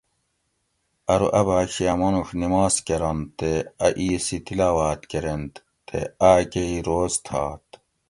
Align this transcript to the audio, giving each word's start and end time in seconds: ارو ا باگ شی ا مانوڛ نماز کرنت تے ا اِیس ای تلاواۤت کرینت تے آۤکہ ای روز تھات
ارو 1.13 1.27
ا 1.39 1.41
باگ 1.47 1.67
شی 1.75 1.83
ا 1.91 1.93
مانوڛ 1.99 2.29
نماز 2.41 2.75
کرنت 2.87 3.25
تے 3.39 3.51
ا 3.85 3.87
اِیس 3.99 4.25
ای 4.31 4.37
تلاواۤت 4.45 5.01
کرینت 5.11 5.53
تے 5.87 5.99
آۤکہ 6.31 6.63
ای 6.69 6.77
روز 6.87 7.13
تھات 7.25 7.65